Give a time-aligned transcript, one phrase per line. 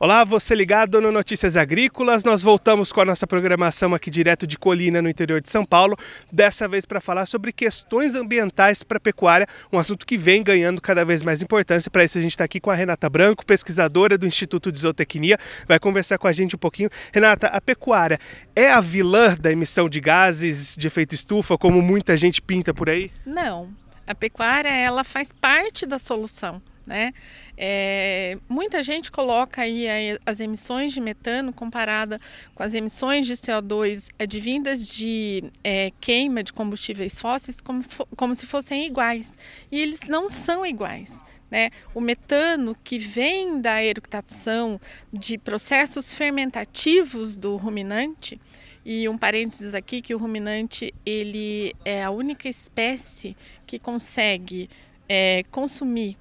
[0.00, 2.22] Olá, você ligado no Notícias Agrícolas.
[2.22, 5.98] Nós voltamos com a nossa programação aqui direto de Colina, no interior de São Paulo,
[6.30, 10.80] dessa vez para falar sobre questões ambientais para a pecuária, um assunto que vem ganhando
[10.80, 11.90] cada vez mais importância.
[11.90, 15.36] Para isso, a gente está aqui com a Renata Branco, pesquisadora do Instituto de Zootecnia,
[15.66, 16.90] vai conversar com a gente um pouquinho.
[17.12, 18.20] Renata, a pecuária
[18.54, 22.88] é a vilã da emissão de gases de efeito estufa, como muita gente pinta por
[22.88, 23.10] aí?
[23.26, 23.68] Não.
[24.06, 26.62] A pecuária ela faz parte da solução.
[26.88, 27.12] Né?
[27.54, 29.86] É, muita gente coloca aí
[30.24, 32.18] as emissões de metano comparada
[32.54, 37.84] com as emissões de CO2 advindas de é, queima de combustíveis fósseis como,
[38.16, 39.34] como se fossem iguais.
[39.70, 41.22] E eles não são iguais.
[41.50, 41.68] Né?
[41.94, 44.80] O metano que vem da eructação
[45.12, 48.40] de processos fermentativos do ruminante,
[48.82, 53.36] e um parênteses aqui que o ruminante ele é a única espécie
[53.66, 54.70] que consegue
[55.06, 56.16] é, consumir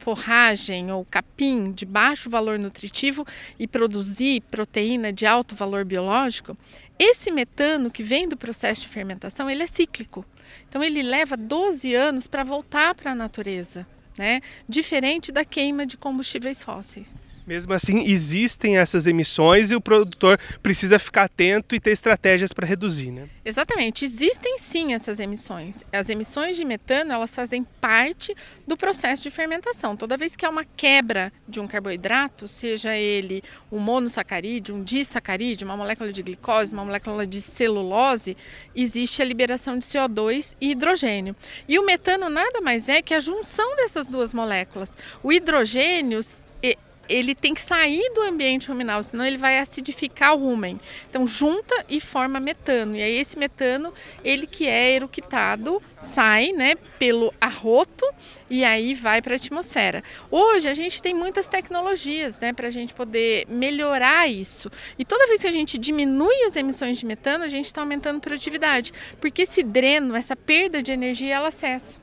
[0.00, 3.26] forragem ou capim de baixo valor nutritivo
[3.58, 6.56] e produzir proteína de alto valor biológico,
[6.98, 10.24] esse metano que vem do processo de fermentação, ele é cíclico.
[10.68, 14.40] Então ele leva 12 anos para voltar para a natureza, né?
[14.68, 17.16] Diferente da queima de combustíveis fósseis.
[17.50, 22.64] Mesmo assim, existem essas emissões e o produtor precisa ficar atento e ter estratégias para
[22.64, 23.28] reduzir, né?
[23.44, 25.84] Exatamente, existem sim essas emissões.
[25.92, 28.36] As emissões de metano, elas fazem parte
[28.68, 29.96] do processo de fermentação.
[29.96, 33.42] Toda vez que há uma quebra de um carboidrato, seja ele
[33.72, 38.36] um monossacarídeo, um disacarídeo, uma molécula de glicose, uma molécula de celulose,
[38.76, 41.34] existe a liberação de CO2 e hidrogênio.
[41.66, 44.92] E o metano nada mais é que a junção dessas duas moléculas.
[45.20, 46.20] O hidrogênio
[47.10, 50.80] ele tem que sair do ambiente ruminal, senão ele vai acidificar o rumen.
[51.08, 52.96] Então junta e forma metano.
[52.96, 53.92] E aí esse metano,
[54.24, 58.06] ele que é eructado, sai, né, pelo arroto
[58.48, 60.04] e aí vai para a atmosfera.
[60.30, 64.70] Hoje a gente tem muitas tecnologias, né, para a gente poder melhorar isso.
[64.96, 68.18] E toda vez que a gente diminui as emissões de metano, a gente está aumentando
[68.18, 71.98] a produtividade, porque esse dreno, essa perda de energia, ela cessa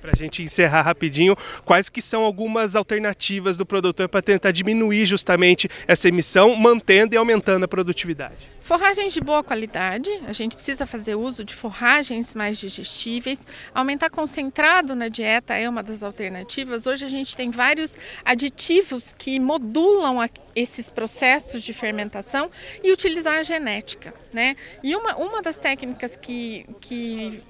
[0.00, 5.06] para a gente encerrar rapidinho, quais que são algumas alternativas do produtor para tentar diminuir
[5.06, 8.58] justamente essa emissão, mantendo e aumentando a produtividade?
[8.68, 14.94] Forragens de boa qualidade, a gente precisa fazer uso de forragens mais digestíveis, aumentar concentrado
[14.94, 16.86] na dieta é uma das alternativas.
[16.86, 20.18] Hoje a gente tem vários aditivos que modulam
[20.54, 22.50] esses processos de fermentação
[22.84, 24.54] e utilizar a genética, né?
[24.82, 27.42] E uma, uma das técnicas que, que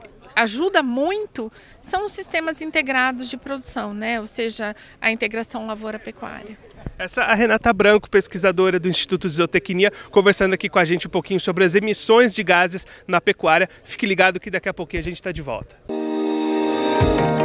[0.42, 1.50] ajuda muito
[1.80, 4.20] são os sistemas integrados de produção, né?
[4.20, 6.58] ou seja, a integração lavoura-pecuária.
[6.98, 11.06] Essa é a Renata Branco, pesquisadora do Instituto de Zootecnia, conversando aqui com a gente
[11.06, 13.68] um pouquinho sobre as emissões de gases na pecuária.
[13.84, 15.76] Fique ligado que daqui a pouquinho a gente está de volta.
[15.88, 17.37] Música